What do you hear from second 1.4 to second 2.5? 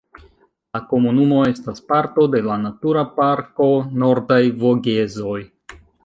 estas parto de